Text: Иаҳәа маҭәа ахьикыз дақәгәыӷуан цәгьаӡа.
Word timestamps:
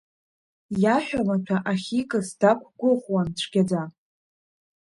Иаҳәа 0.83 1.21
маҭәа 1.27 1.57
ахьикыз 1.71 2.27
дақәгәыӷуан 2.39 3.27
цәгьаӡа. 3.37 3.83